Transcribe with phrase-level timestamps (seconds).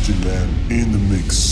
[0.00, 1.51] LENN in the mix.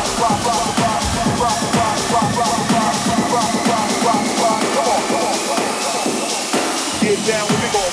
[7.25, 7.90] down with me.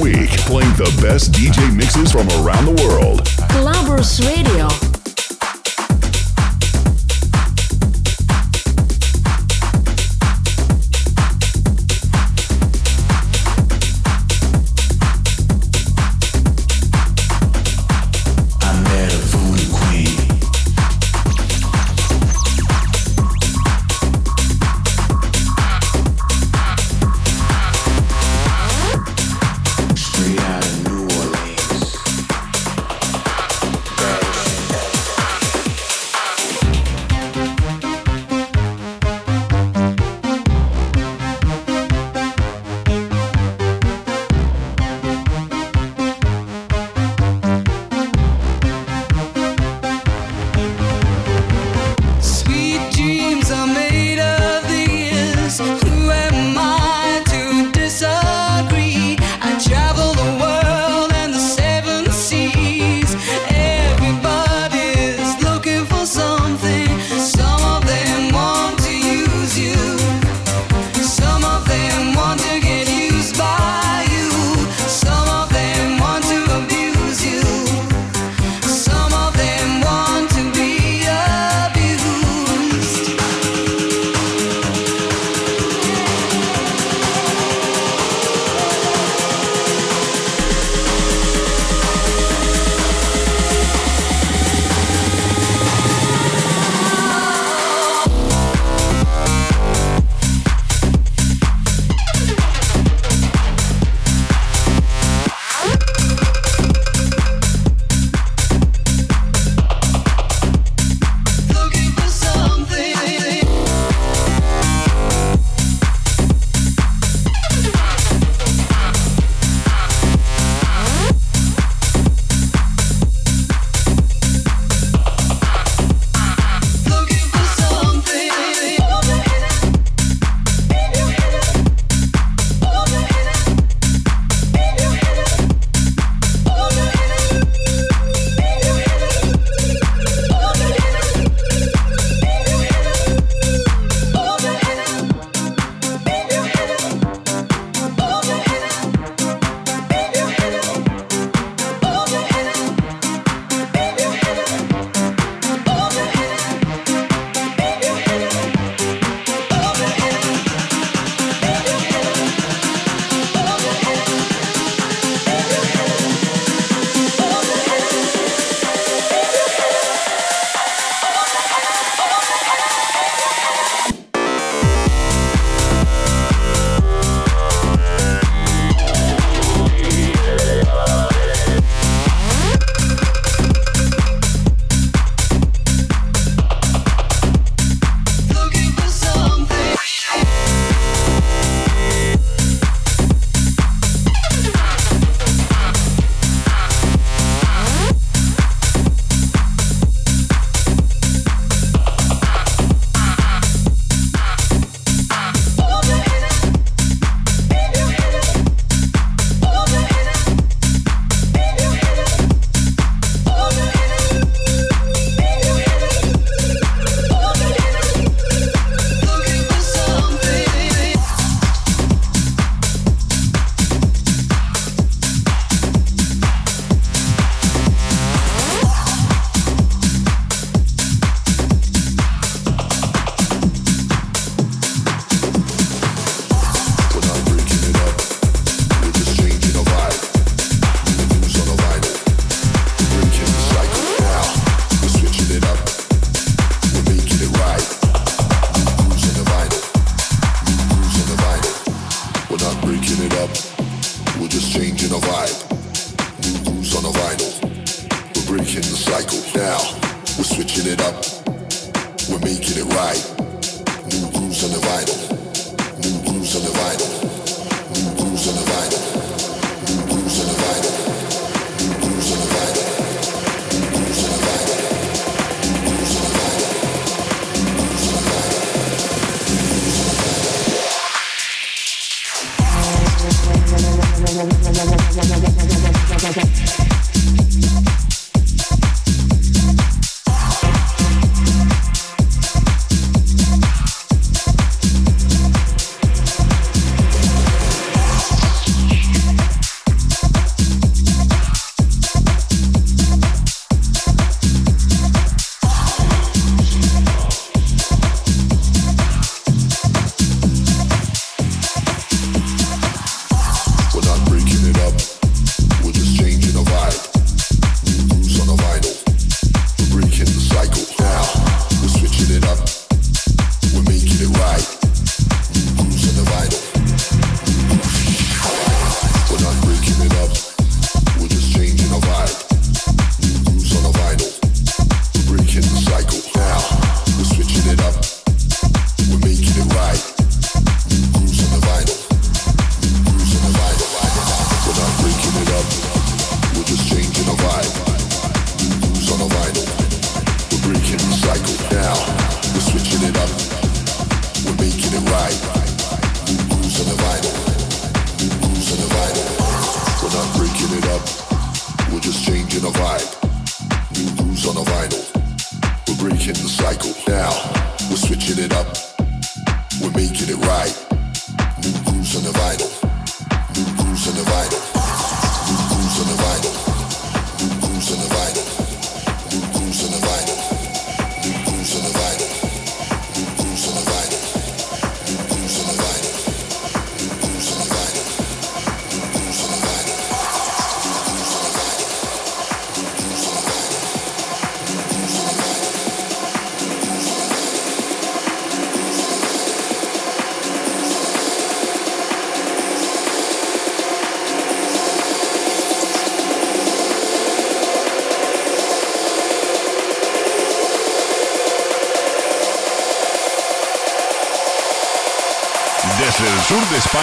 [0.00, 3.24] week, playing the best DJ mixes from around the world.
[3.50, 4.83] Clubbers Radio.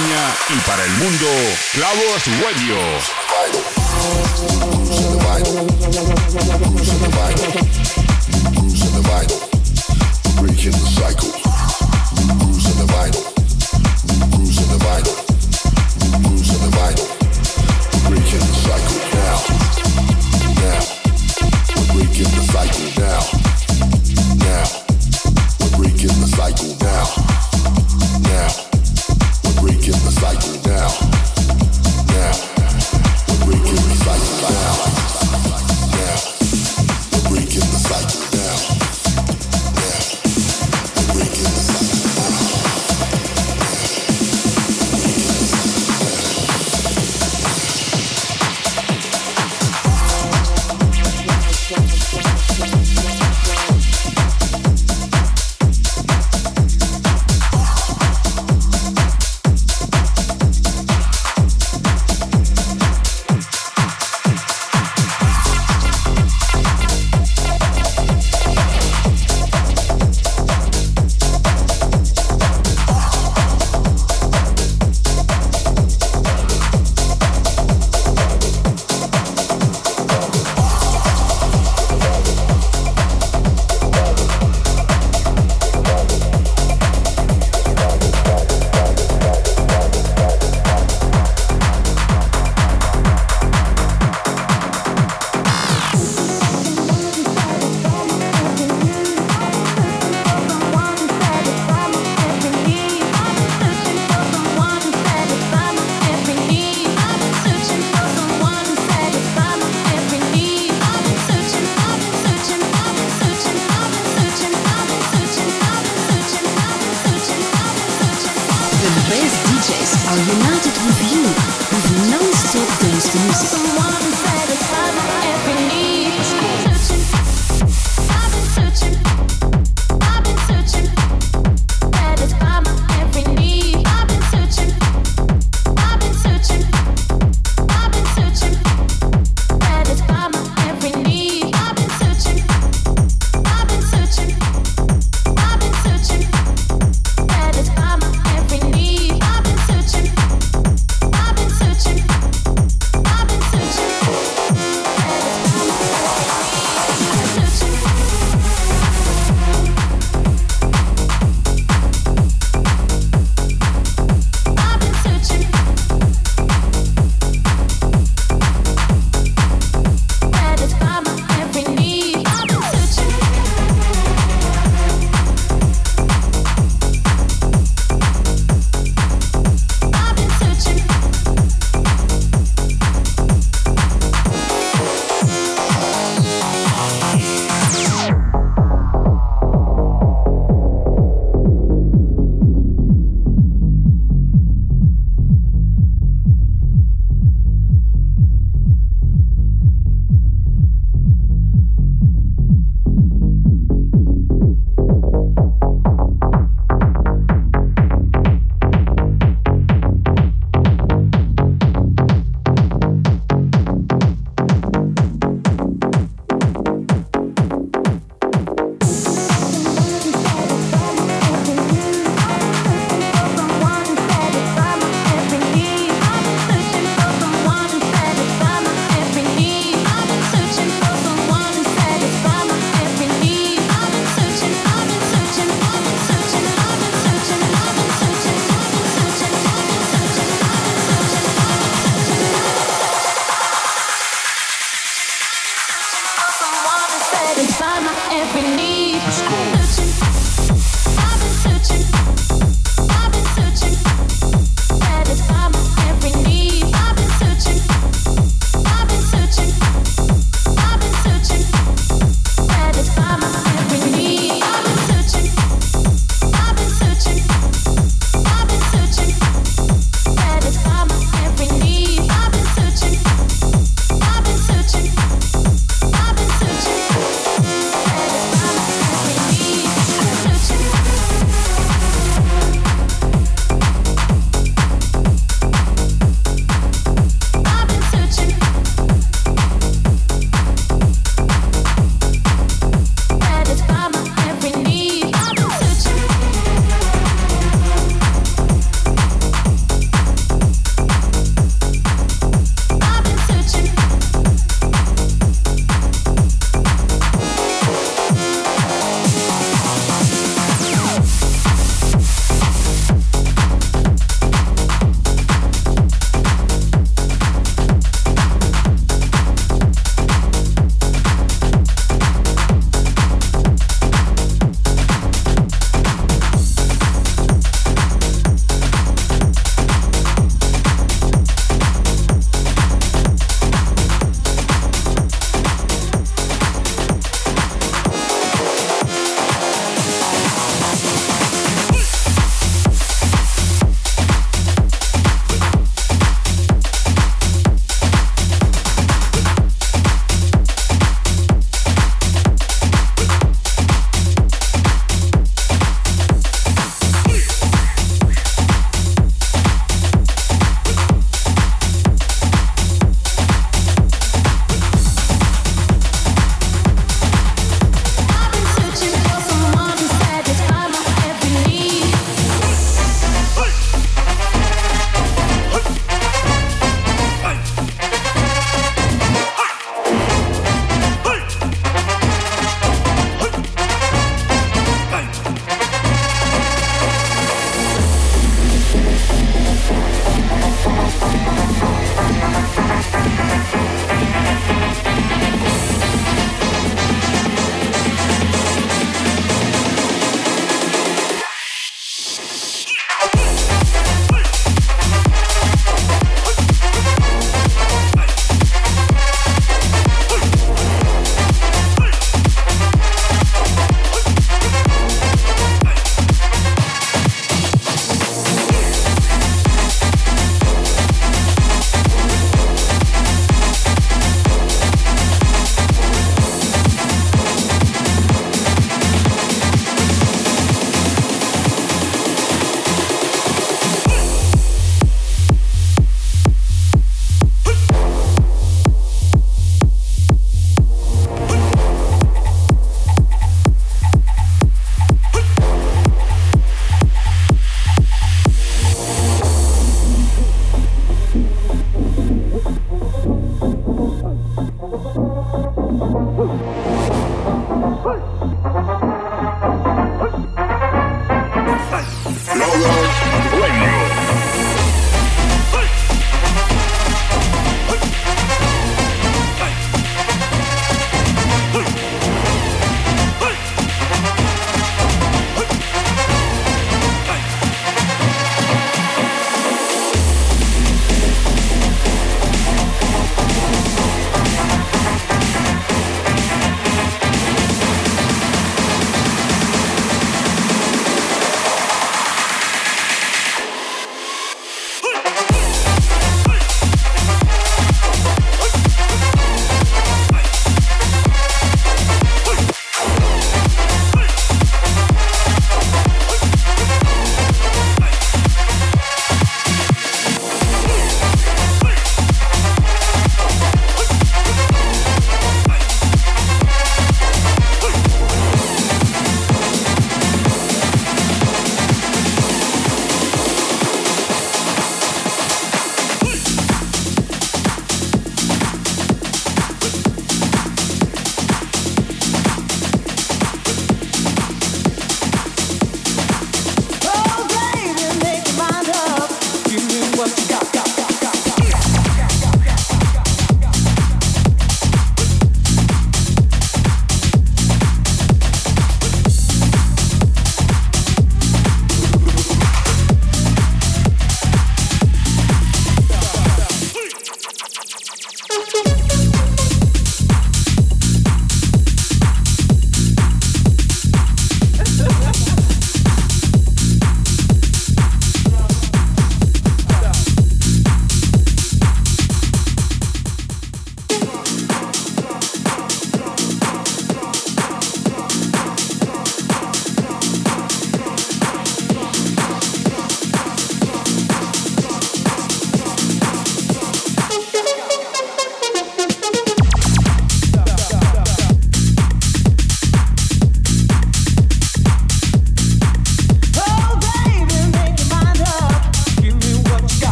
[0.00, 1.26] Y para el mundo,
[1.72, 3.17] Clavos Radio.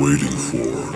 [0.00, 0.95] waiting for?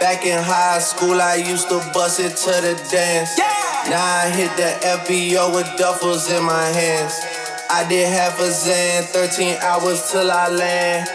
[0.00, 3.38] Back in high school, I used to bust it to the dance.
[3.88, 7.14] Now I hit the FBO with duffels in my hands.
[7.70, 11.08] I did half a Xan, 13 hours till I land.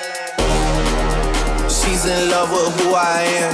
[1.69, 3.53] She's in love with who I am.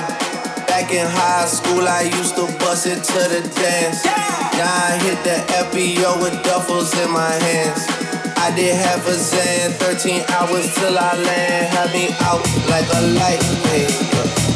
[0.68, 4.06] Back in high school, I used to bust it to the dance.
[4.06, 7.99] Now I hit the FBO with duffels in my hands.
[8.42, 11.68] I did half a Xan, 13 hours till I land.
[11.74, 14.10] Had me out like a light, baby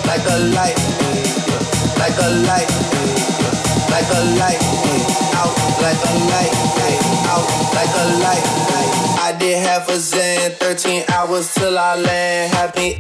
[0.06, 0.78] like a light,
[1.98, 2.70] like a light,
[3.90, 4.62] like a light,
[5.40, 6.54] out like a light,
[7.32, 8.46] out like a light.
[9.20, 12.54] I did half a Xan, 13 hours till I land.
[12.54, 12.98] Had Happy.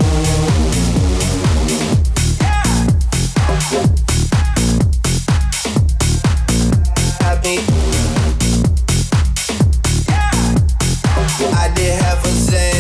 [7.23, 7.59] Happy.
[7.59, 7.82] I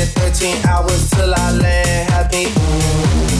[0.05, 2.09] 13 hours till I land.
[2.09, 3.32] Happy.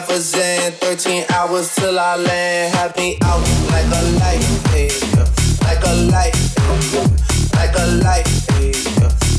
[0.00, 2.74] Half a Xan, 13 hours till I land.
[2.74, 4.40] Have me out like a light,
[4.72, 4.88] hey,
[5.60, 7.04] like a light, hey,
[7.52, 8.26] like a light,
[8.56, 8.72] hey,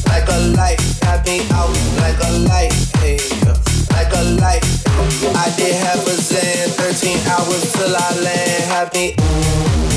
[0.05, 0.79] like a light.
[1.01, 3.17] Have me out like a light, hey,
[3.89, 4.61] like a light.
[5.33, 6.69] I did half a zen.
[6.69, 8.63] 13 hours till I land.
[8.65, 9.90] Have me.